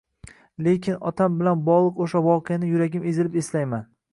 Lekin 0.67 0.95
otam 1.09 1.35
bilan 1.41 1.61
bog‘liq 1.69 2.01
o‘sha 2.07 2.25
voqeani 2.29 2.73
yuragim 2.73 3.07
ezilib 3.13 3.39
eslayman. 3.45 3.87